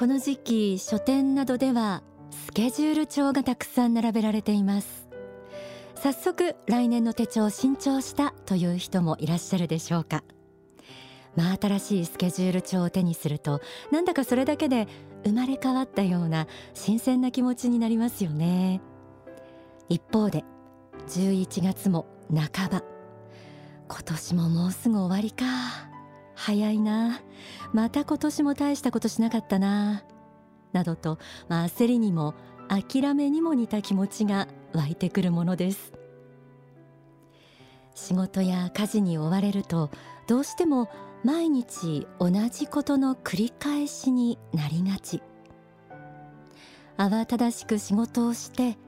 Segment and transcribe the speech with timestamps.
[0.00, 5.10] この時期書店などではスケジュール帳がたくさん並べられています。
[5.94, 10.24] 早速来年の手帳を新調したという人もいらっしゃるでしょうか。
[11.36, 13.60] 真新しいスケジュール帳を手にすると
[13.92, 14.88] なんだかそれだけで
[15.22, 18.80] 生まれ変わったような新鮮な気持ちになりますよね。
[19.90, 20.44] 一方で
[21.08, 22.82] 11月も半ば。
[23.86, 25.44] 今年ももうすぐ終わりか。
[26.42, 27.20] 早いな。
[27.74, 30.04] また今年も大したことしなかったな。
[30.72, 32.34] などと、まあ、焦りにも
[32.68, 35.92] 諦めにも似た気持ちが湧いてくるものです。
[37.94, 39.90] 仕事や家事に追われると
[40.26, 40.88] どうしても
[41.24, 45.22] 毎日同じことの繰り返しになりがち。
[46.96, 48.78] 慌ただしく仕事をして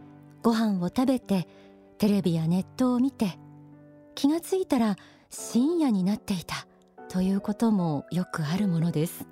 [0.43, 1.47] ご飯を食べて
[1.99, 3.39] テレビやネットを見て
[4.15, 4.97] 気がついたら
[5.29, 6.67] 深夜になっていた。
[7.13, 9.27] ということもよくあるものです。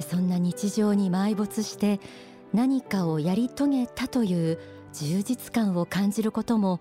[0.00, 2.00] そんな日常に埋没して
[2.54, 4.58] 何かをやり遂げたという
[4.94, 6.80] 充実感を感じることも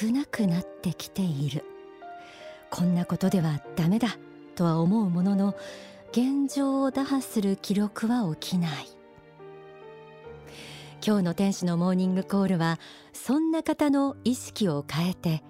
[0.00, 1.62] 少なくなってきている。
[2.70, 4.16] こんなことではダメだ
[4.54, 5.54] とは思うものの
[6.10, 8.86] 現状を打破する記録は起きない。
[11.06, 12.80] 今日の天使のモーニングコールは
[13.12, 15.42] そんな方の意識を変えて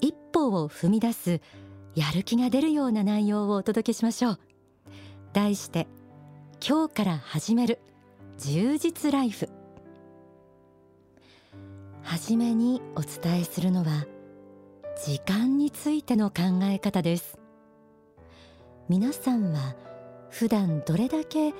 [0.00, 1.40] 一歩を踏み出す
[1.94, 4.38] やる気が出るような内容をお届けしましょう。
[5.32, 5.86] 題して
[6.66, 7.78] 今日から始める。
[8.38, 9.48] 充実ライフ。
[12.02, 14.06] はじめにお伝えするのは
[15.04, 17.38] 時間についての考え方です。
[18.88, 19.76] 皆さんは
[20.30, 21.52] 普段どれだけ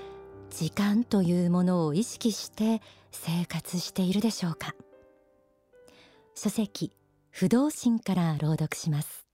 [0.49, 2.81] 時間というものを意識して
[3.13, 4.75] 生活しているでしょうか？
[6.35, 6.93] 書籍
[7.31, 9.27] 不動心から朗読します。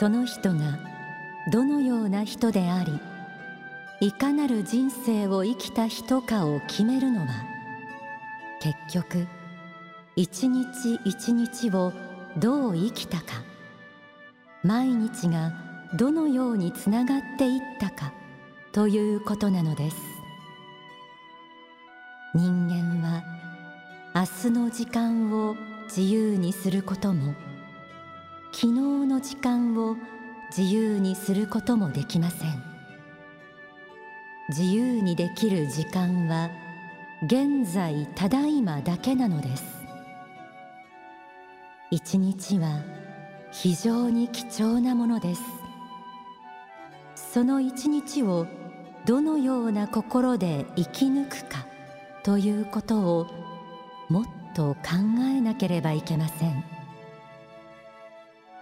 [0.00, 0.78] その人が
[1.52, 2.98] どのような人であり
[4.00, 7.26] いかなる人生を生きた人かを決めるのは
[8.62, 9.26] 結局
[10.16, 11.92] 一日一日を
[12.38, 13.42] どう生きたか
[14.62, 15.52] 毎日が
[15.98, 18.14] どのようにつながっていったか
[18.72, 19.96] ということなのです。
[22.34, 23.22] 人間は
[24.14, 25.56] 明日の時間を
[25.88, 27.34] 自由にすることも
[28.52, 28.72] 昨日
[29.06, 29.96] の時間を
[30.56, 32.62] 自由にすることもできません。
[34.48, 36.50] 自由にできる時間は
[37.22, 39.64] 現在ただいまだけなのです。
[41.92, 42.82] 一日は
[43.52, 45.42] 非常に貴重なものです。
[47.14, 48.46] その一日を
[49.06, 51.66] どのような心で生き抜くか
[52.24, 53.26] ということを
[54.08, 54.24] もっ
[54.54, 54.80] と考
[55.20, 56.79] えなければいけません。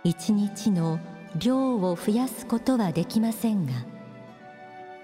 [0.04, 0.98] 一日の
[1.36, 3.72] 量を増やすことはできませんが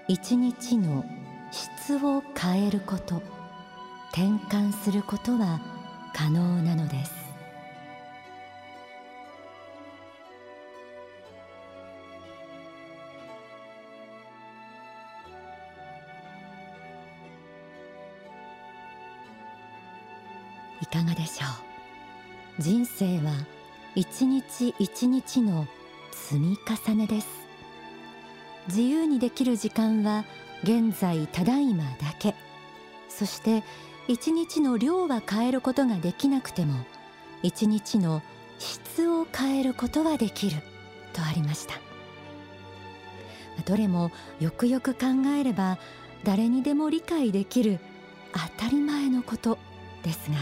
[0.07, 1.05] 一日の
[1.51, 3.21] 質を変えること
[4.11, 5.61] 転換することは
[6.13, 7.13] 可能なのです。
[20.81, 21.45] いかがでしょ
[22.59, 22.61] う？
[22.61, 23.33] 人生は
[23.95, 25.67] 一日一日の
[26.11, 27.27] 積み重ねです。
[28.67, 30.25] 自由にできる時間は
[30.63, 32.35] 現在ただいまだけ。
[33.07, 33.63] そして
[34.09, 36.73] 一日の量は変えることができなくても
[37.41, 38.21] 一日の
[38.59, 40.57] 質を変えることはできる。
[41.13, 41.75] とありました。
[43.65, 45.05] どれもよくよく考
[45.39, 45.77] えれば
[46.25, 47.79] 誰にでも理解できる
[48.33, 49.57] 当たり前のこと
[50.03, 50.35] ですが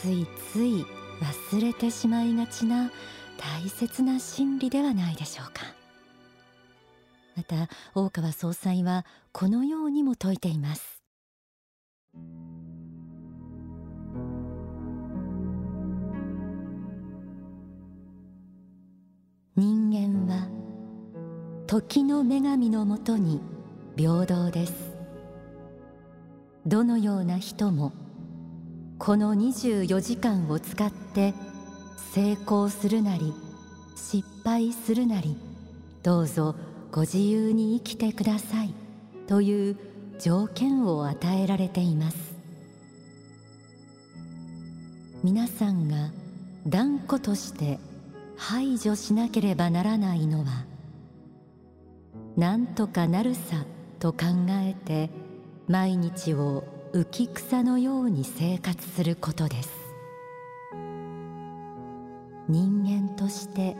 [0.00, 0.86] ついつい
[1.20, 2.90] 忘れてしまいがちな
[3.38, 5.62] 大切な真理ではないでしょうか。
[7.36, 11.02] また大川総裁はこのようにも説いています。
[19.54, 20.48] 人間は
[21.66, 23.40] 時の女神のもとに
[23.96, 24.96] 平等です。
[26.66, 27.92] どのような人も
[28.98, 31.34] この24時間を使って
[32.12, 33.34] 成功するなり
[33.94, 35.36] 失敗するなり
[36.02, 36.54] どうぞ
[36.90, 38.72] ご自由に生きてください
[39.26, 39.76] という
[40.18, 42.36] 条件を与えられています。
[45.22, 46.10] 皆さんが
[46.66, 47.78] 断固として
[48.36, 50.64] 排除しなければならないのは
[52.36, 53.64] なんとかなるさ
[53.98, 54.18] と考
[54.50, 55.10] えて
[55.68, 59.68] 毎日を浮き草のように生活することです。
[62.48, 63.76] 人間として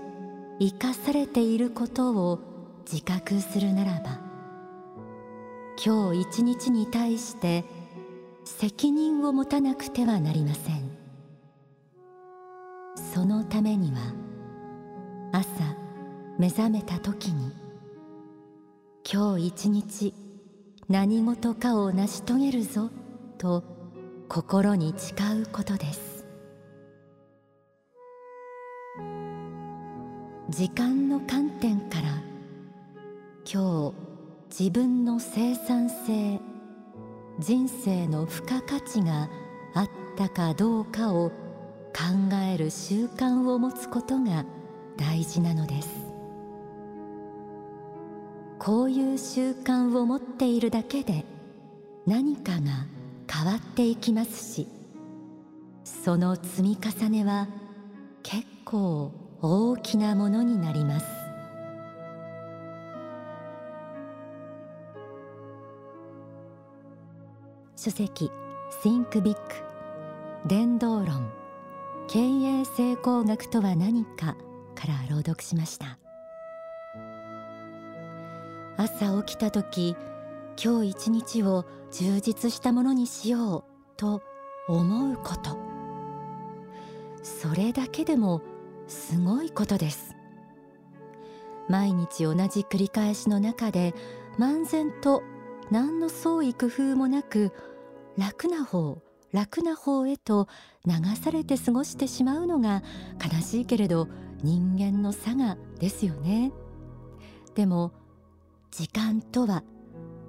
[0.60, 2.40] 生かされていることを
[2.84, 4.20] 自覚するならば
[5.82, 7.64] 今日一日に対して
[8.44, 10.90] 責任を持たなくてはなりません。
[13.14, 14.12] そのためには
[15.32, 15.48] 朝
[16.38, 17.50] 目覚めた時に
[19.10, 20.12] 今日一日
[20.90, 22.90] 何事かを成し遂げるぞ。
[23.36, 23.62] と
[24.28, 26.26] 心に誓うことです。
[30.48, 32.22] 時間の観点から
[33.44, 33.94] 今日
[34.48, 36.40] 自分の生産性
[37.38, 39.28] 人生の付加価値が
[39.74, 44.44] あったかどうかを考える習慣を持つことが
[44.96, 45.88] 大事なのです。
[48.58, 51.24] こういう習慣を持っているだけで
[52.06, 52.86] 何かが
[53.30, 54.68] 変わっていきますし
[55.84, 57.48] その積み重ねは
[58.22, 61.06] 結構大きなものになります。
[67.76, 68.30] 書籍
[68.82, 69.36] Think Big
[70.46, 71.30] 伝道論
[72.08, 74.36] 経営成功学とは何か
[74.74, 75.98] から朗読しました。
[78.76, 79.96] 朝起きた時
[80.62, 81.64] 今日一日を
[81.98, 83.64] 充実したものにしよう
[83.96, 84.20] と
[84.68, 85.56] 思うこと。
[87.22, 88.42] それだけでも
[88.86, 90.14] すごいことです。
[91.70, 93.94] 毎日同じ繰り返しの中で
[94.38, 95.22] 漫然と
[95.70, 97.50] 何の創意工夫もなく
[98.18, 99.00] 楽な方
[99.32, 100.48] 楽な方へと
[100.84, 102.82] 流されて過ごしてしまうのが
[103.24, 104.06] 悲しいけれど
[104.42, 106.52] 人間の差がですよね。
[107.54, 107.92] でも
[108.70, 109.64] 時間とは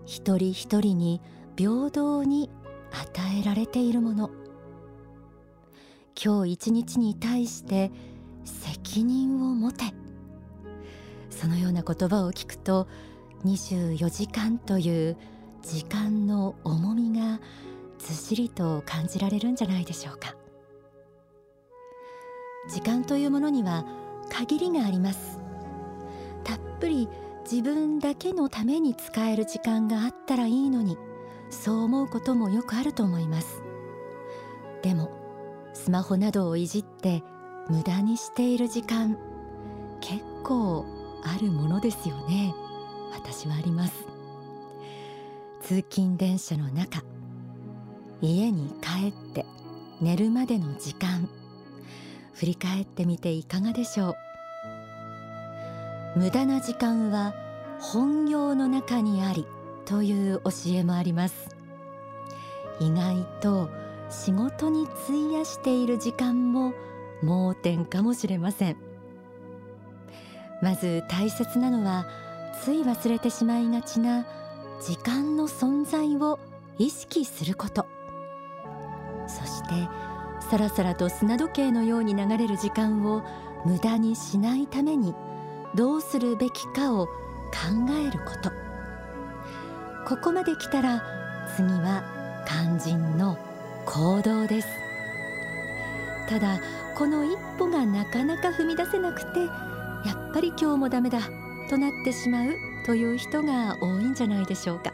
[0.06, 1.22] 一人一人に
[1.57, 2.51] 平等に
[2.92, 4.30] 与えられているもの。
[6.24, 7.92] 今日一日に対して
[8.44, 9.86] 責任を持て。
[11.31, 12.88] そのような言葉を聞くと
[13.44, 15.18] 24時間という
[15.63, 17.39] 時間の重みが
[17.98, 20.36] ずっしりと感じられるんじゃないでしょうか。
[22.69, 23.83] 時間というものには
[24.30, 25.39] 限りがあります。
[26.44, 27.09] たっぷり
[27.50, 30.98] 自分だけのために使える時間があったらいいのに
[31.50, 33.62] そう思うこともよくあると思います。
[34.82, 35.12] でも
[35.74, 37.24] スマホなどをいじって
[37.70, 39.18] 無駄にしている時間
[40.02, 40.86] 結構
[41.24, 42.54] あるものですよね。
[43.14, 43.94] 私はあります。
[45.62, 47.04] 通勤電車の中
[48.22, 49.46] 家に帰って
[50.00, 51.30] 寝るまでの時間
[52.34, 54.16] 振り返ってみていかがでしょう。
[56.20, 57.34] 無駄な時間は
[57.80, 59.46] 本業の中にあり
[59.88, 61.56] という教えもあります。
[62.80, 63.69] 意外と
[64.10, 66.74] 仕事に費やしている時間も
[67.24, 68.78] 盲点かもしれません。
[70.62, 72.06] まず大切なのは
[72.63, 74.25] つい忘れてしまいがちな
[74.81, 76.38] 時間の存在を
[76.78, 77.86] 意識すること。
[79.28, 79.69] そして
[80.50, 83.24] さらさらと砂時計のように流れる時間を
[83.66, 85.16] 無駄にしないために
[85.75, 87.12] どうするべきかを考
[88.06, 88.67] えること。
[90.07, 91.04] ここまで来たら
[91.57, 92.02] 次は
[92.47, 93.37] 肝心の
[93.85, 94.69] 行動です。
[96.30, 96.61] ただ
[96.97, 99.42] この一歩がなかなか踏み出せなくて
[100.07, 101.19] やっぱり今日もダメだ
[101.69, 104.94] となってしまうという人が多いんじゃないでしょうか。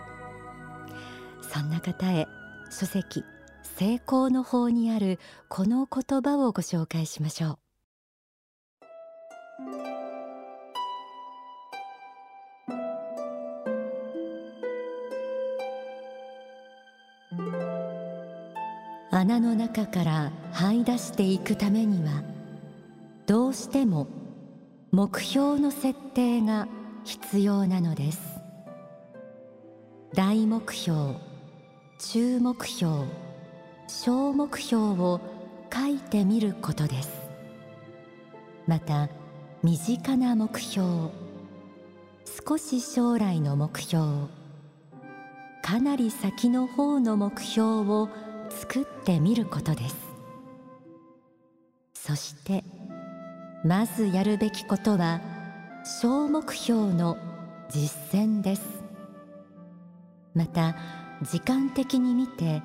[1.44, 2.28] そんな方へ
[2.72, 3.24] 書籍
[3.62, 7.60] 成功の方にあるこの言葉をご紹介しましょ
[10.00, 10.03] う。
[19.24, 22.24] 穴の中から這い出していくためには
[23.26, 24.08] どうしても
[24.92, 26.68] 目標の設定が
[27.06, 28.20] 必要なのです。
[30.14, 31.16] 大目標
[32.00, 33.06] 中目標
[33.88, 35.22] 小目標を
[35.74, 37.10] 書いてみることです。
[38.68, 39.08] また
[39.64, 41.12] 身近な目標
[42.46, 44.28] 少し将来の目標
[45.62, 48.10] かなり先の方の目標を
[48.60, 49.96] 作ってみることです。
[51.94, 52.64] そして
[53.64, 55.22] まずやるべきことは
[56.02, 57.18] 小目標の
[57.70, 58.62] 実践です。
[60.34, 60.76] また
[61.22, 62.62] 時間的に見て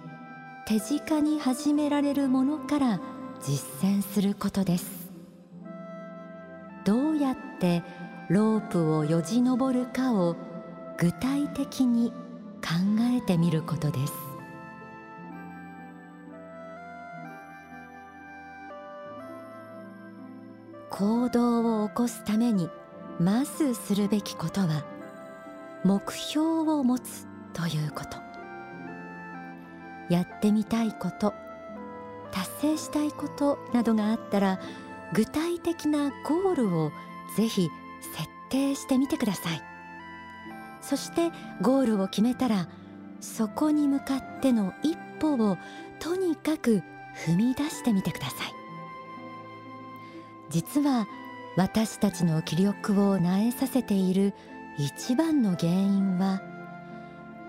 [0.66, 3.00] 手近に始められるものから
[3.40, 5.10] 実践することです。
[6.84, 7.82] どうやって
[8.28, 10.36] ロープをよじ登るかを
[10.98, 12.10] 具体的に
[12.60, 12.74] 考
[13.16, 14.27] えてみることです。
[20.98, 22.68] 行動を起こすために
[23.20, 24.84] まずするべきことは
[25.84, 28.16] 目標を持つということ。
[30.12, 31.34] やってみたいこと
[32.32, 34.58] 達成したいことなどがあったら
[35.12, 36.90] 具体的なゴールを
[37.36, 37.68] ぜひ
[38.16, 39.62] 設定してみてください。
[40.80, 41.30] そして
[41.62, 42.66] ゴールを決めたら
[43.20, 45.58] そこに向かっての一歩を
[46.00, 46.82] とにかく
[47.24, 48.57] 踏み出してみてください。
[50.50, 51.06] 実は
[51.56, 54.34] 私たちの気力をなえさせている
[54.78, 56.40] 一番の原因は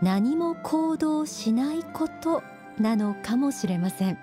[0.01, 2.41] 何も行動しないこと
[2.79, 4.17] なのかもしれません。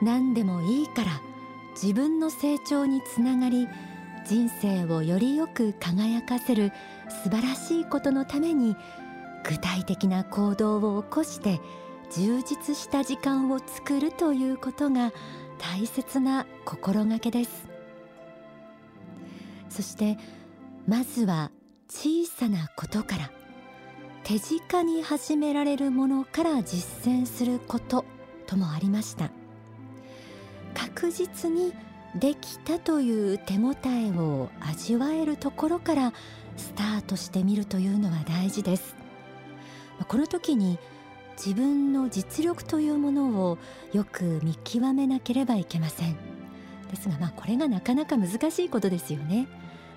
[0.00, 1.20] 何でもいいから
[1.80, 3.68] 自分の成長につながり
[4.24, 6.72] 人生をよりよく輝かせる
[7.24, 8.76] 素晴らしいことのために
[9.44, 11.60] 具体的な行動を起こして
[12.10, 15.12] 充実した時間を作るということが
[15.58, 17.68] 大切な心がけです。
[19.68, 20.18] そして
[20.86, 21.50] まずは
[21.88, 23.30] 小さなことから
[24.24, 28.04] 手近に始められるものから実践すること
[28.46, 29.30] ともありました。
[30.74, 31.72] 確実に
[32.14, 36.12] できたという手応えを味わえるところから
[36.56, 38.96] スタートしてみるというのは大事です。
[40.06, 40.78] この時に
[41.38, 43.58] 自分の実力というものを
[43.92, 46.16] よく見極めなければいけません。
[46.90, 49.46] ですがまあこれがなかなか難しいことですよね。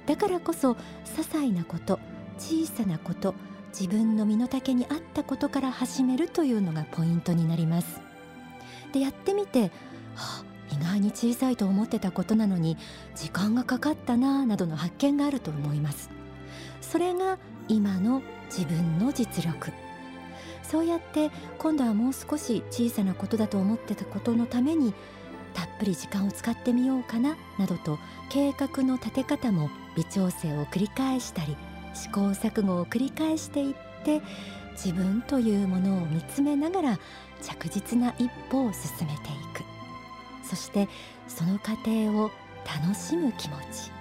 [0.06, 0.78] だからこそ些
[1.24, 2.00] 細なこと
[2.38, 3.34] 小さなこと
[3.70, 8.02] 自分の身の丈に合ったことから始めるというのがポイントになります。
[8.94, 9.72] でやってみて、
[10.16, 12.78] はあ、意外に小さいと思ってたことなのに
[13.16, 16.12] 時間がかかったななどの発見があると思います。
[16.82, 19.72] それが今の自分の実力。
[20.72, 24.94] そうやって今度はもう少し小さなことだと思ってたことのために
[25.54, 28.00] たっぷり時間を使ってみようかななどと
[28.30, 31.58] 計画の立て方も微調整を繰り返したり
[31.94, 33.74] 試行錯誤を繰り返していっ
[34.06, 34.22] て
[34.72, 37.00] 自分というものを見つめながら
[37.42, 39.64] 着実な一歩を進めていく。
[40.48, 40.88] そして
[41.28, 42.32] その過程を
[42.66, 43.92] 楽しむ気持ち。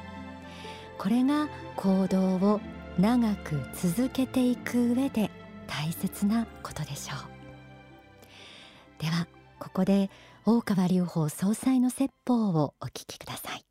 [0.99, 2.61] これが行動を
[2.97, 5.31] 長く続けていく上で
[5.71, 9.03] 大切なことでしょう。
[9.03, 9.29] では
[9.61, 10.11] ここで
[10.45, 13.65] 大川隆法総裁の説法をお聞きください。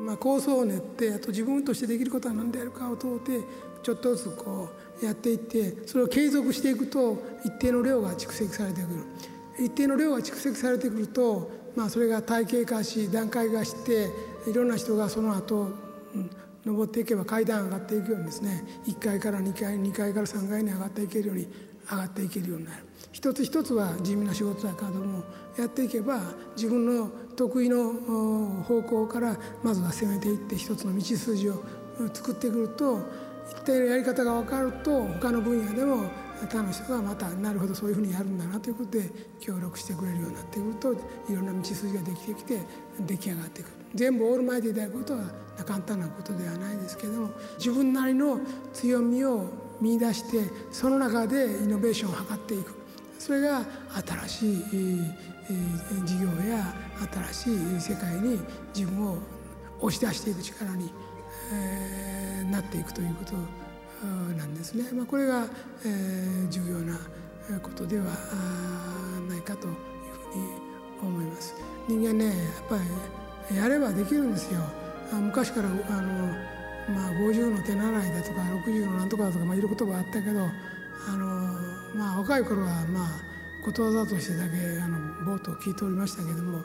[0.00, 3.40] まあ、構想を練ってあと自分としてできることは何であるかを問うて
[3.82, 4.70] ちょっとずつこ
[5.02, 9.33] うやっていってそれを継続していくと一定の量が蓄積されてくる。
[9.58, 14.08] 一定の量が蓄積されてくるとまあ、それが体系化し段階化して
[14.48, 15.70] いろんな人がその後、
[16.14, 16.30] うん、
[16.64, 18.64] 登っていけば階段上がっていくようにですね。
[18.86, 21.48] 1階から2階2階から3階に上がっていけるように
[21.90, 22.84] 上がっていけるようになる。
[23.12, 25.24] 一つ一つは地味な仕事だけども
[25.58, 26.20] やっていけば
[26.56, 27.92] 自分の得意の
[28.64, 31.62] 方向からまずは攻めていって一つの道筋を
[32.12, 33.00] 作ってくると
[33.50, 36.10] 一定のやり方が分かると他の分野でも
[36.46, 39.10] 他の人がまたなるほどそういうふうにやるんだなということで
[39.40, 40.96] 協力してくれるようになってくるとい
[41.34, 42.60] ろんな道筋ができてきて
[43.00, 43.66] 出来上がってく。
[43.66, 45.20] る全部オールマイティでやることは
[45.64, 48.40] 簡単なことではないですけども自分なりの
[48.72, 52.74] 強みを見出してその中でイノベーションを図っていく。
[53.18, 53.64] それが
[54.28, 54.64] 新しい
[56.04, 56.74] 事業や
[57.32, 58.38] 新しい世界に
[58.74, 59.18] 自分を
[59.80, 60.90] 押し出していく力に、
[61.52, 63.32] えなっていくということ
[64.36, 64.84] なんですね。
[64.92, 65.46] まあ、これが、
[65.84, 66.98] えー、重要な
[67.60, 68.04] ことでは
[69.28, 69.74] ないかという
[70.32, 70.64] ふうに
[71.02, 71.54] 思います。
[71.88, 72.34] 人間ねやっ
[72.68, 72.76] ぱ
[73.50, 74.60] りやればできるんですよ。
[75.12, 75.78] 昔からあの、
[76.88, 80.40] まあ、50の手習いだとか60のなんとかだとか、まあ、いろ言葉あったけど
[81.08, 81.26] あの、
[81.94, 83.08] まあ、若い頃はまあ
[83.64, 86.62] ことわざとしてだけあの冒頭聞いておりましたけども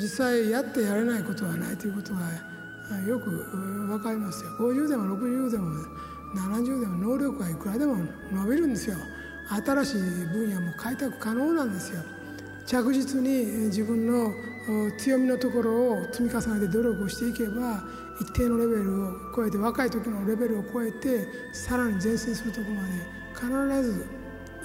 [0.00, 2.20] 実際やってやれないことはないということが
[3.06, 4.50] よく分かりますよ。
[4.58, 5.70] 50でも60でも
[6.34, 7.96] 70でも能力がいくらでも
[8.32, 8.96] 伸びるんですよ。
[9.48, 12.02] 新しい分野も開拓可能なんですよ。
[12.66, 14.34] 着実に自分の
[14.98, 17.84] 強みのところを積み重ねて努力をしていけば
[18.20, 24.06] 一定のレベルを超えて若い時のレベルを超えてさらに前進するところまで必ず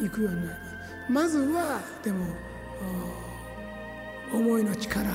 [0.02, 1.12] 行くようになります。
[1.12, 2.26] まずはでも
[4.34, 5.12] 思いの力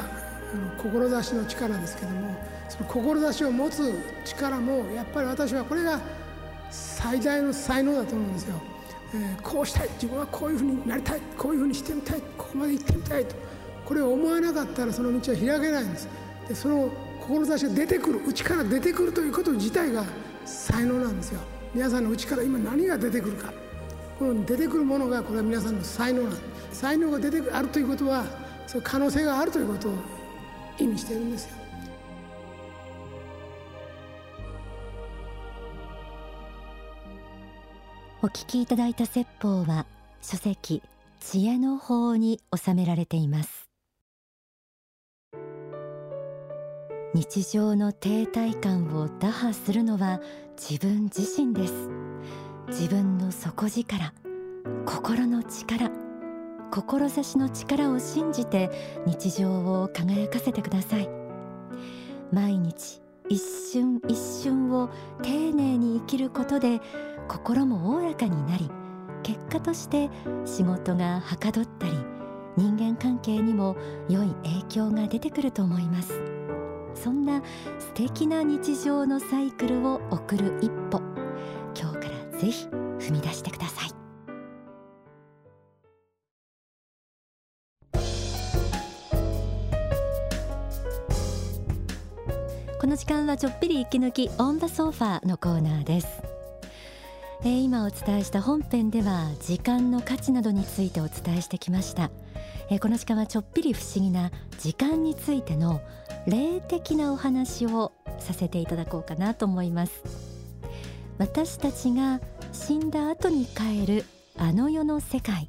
[1.22, 2.36] 志の力ですけども
[2.68, 3.92] その志を持つ
[4.24, 5.98] 力もやっぱり私はこれが
[6.70, 8.61] 最大の才能だと思うんですよ、
[9.14, 13.35] えー、こうしたい自分はこういうふうになりたいこういうふうにしてみたいここまで行ってみたいと。
[13.87, 16.08] これを思わなかったらその道は開けないんです。
[16.49, 20.04] でその志が出てくる内から出てくるということ自体が
[20.44, 21.40] 才能なんですよ。
[21.73, 23.52] 皆さんの内から今何が出てくるか。
[24.18, 26.37] この出てくるものがこれは皆さんの才能なんで
[26.73, 26.80] す。
[26.80, 28.25] 才能が出てあるということは
[28.66, 29.92] その可能性があるということを
[30.78, 31.65] 意味してるんですよ。
[38.26, 39.87] お聞きいただいた説法は
[40.21, 40.83] 書籍
[41.21, 43.68] 知恵の法に収められています。
[47.14, 50.21] 日常の停滞感を打破するのは
[50.56, 51.73] 自分自身です。
[52.66, 54.12] 自分の底力
[54.85, 55.92] 心の力
[56.73, 58.71] 志の力を信じて
[59.06, 61.09] 日常を輝かせてください。
[62.33, 64.90] 毎日一瞬一瞬を
[65.23, 66.80] 丁寧に生きることで
[67.28, 68.71] 心もおおらかになり
[69.23, 70.09] 結果として
[70.45, 71.92] 仕事がはかどったり
[72.56, 73.76] 人間関係にも
[74.09, 76.21] 良い影響が出てくると思います。
[76.95, 77.42] そんな
[77.78, 81.02] 素敵な日常のサイクルを送る一歩
[81.78, 83.90] 今日からぜひ踏み出してください。
[92.80, 96.35] この時間はちょっぴり息抜きオンダソファーのコーナーです。
[97.42, 102.10] えー、今お伝えした本編では時間の価値などについてお伝えしてきました、
[102.70, 105.80] えー、この時間はちょっぴり不思議な時間についての
[106.26, 110.02] 霊的なお話をさせていただこうかなと思います。
[111.18, 112.20] 私たちが
[112.52, 114.04] 死んだ後に帰る
[114.36, 115.48] あの世の世界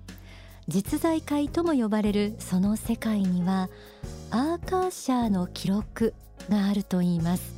[0.68, 3.70] 実在界とも呼ばれるその世界には
[4.30, 6.14] アーカーシャーの記録
[6.50, 7.56] があると言います。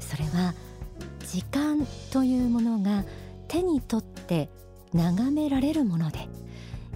[0.00, 0.54] それは
[1.26, 3.04] 時間というものが
[3.52, 4.48] 手に取って
[4.94, 6.26] 眺められるもので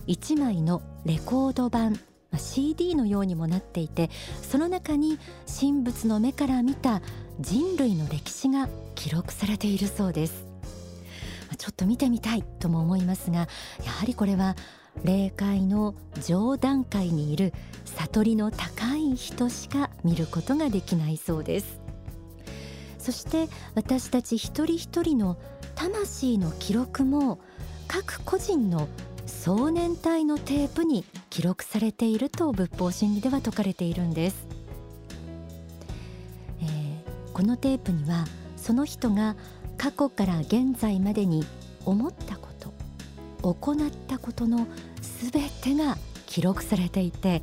[0.06, 2.00] 1枚のレコード版
[2.34, 4.08] CD のようにもなっていて
[4.40, 5.19] その中に
[5.60, 7.02] 神仏の目から見た
[7.40, 10.47] 人類の歴史が記録されているそうです。
[11.58, 13.49] ちょっと見てみたいとも思いますが
[13.84, 14.56] やはりこれは
[15.04, 17.52] 霊界の上段階にいる
[17.84, 21.80] 悟りの高い人しか見ることができないそうです。
[22.99, 25.36] そして私たち一人一人の
[25.76, 27.39] 魂の記録も
[27.86, 28.89] 各個人の
[29.26, 34.47] 壮年体のテープに記録されていると仏法真理では説かれているんです、
[36.62, 38.25] えー、このテープには
[38.56, 39.36] その人が
[39.76, 41.45] 過去から現在までに
[41.84, 42.73] 思ったこと
[43.43, 44.67] 行ったことの
[45.02, 47.43] すべてが記録されていて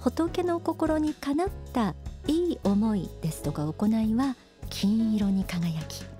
[0.00, 1.94] 仏の心にかなった
[2.26, 4.36] いい思いですとか行いは
[4.70, 6.11] 金色に輝き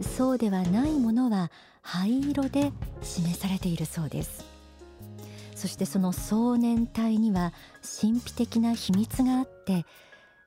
[0.00, 1.50] そうではないものは
[1.82, 4.44] 灰色で示されているそうです。
[5.54, 7.52] そしてその壮年体には
[8.00, 9.84] 神秘的な秘密があって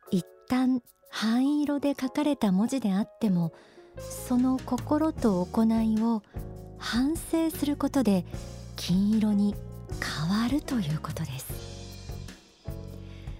[0.09, 3.51] 一旦灰色で書かれた文字であっても
[3.99, 6.23] その心と行いを
[6.77, 8.25] 反省することで
[8.77, 9.53] 金色に
[9.99, 11.51] 変わるということです。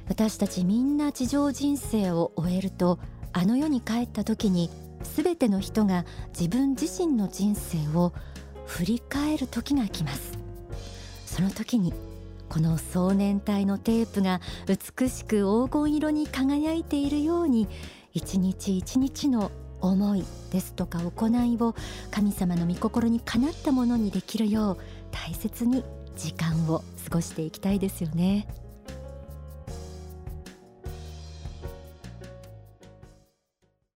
[0.10, 3.00] 私たちみんな地上人生を終えると
[3.32, 4.70] あの世に帰った時に
[5.04, 6.06] 全ての人が
[6.38, 8.14] 自分自身の人生を
[8.66, 10.38] 振り返る時が来ます
[11.26, 11.94] その時に
[12.50, 17.68] この壮年体のテープが美しく黄金色に輝いているように
[18.14, 21.76] 一日一日の思いですとか行いを
[22.12, 24.78] 神様の御心にかなったものにできるよう
[25.12, 25.84] 大切に
[26.16, 28.48] 時間を過ごしていきたいですよね。